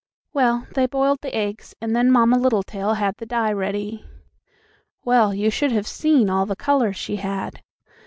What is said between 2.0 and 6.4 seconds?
Mamma Littletail had the dye ready. Well, you should have seen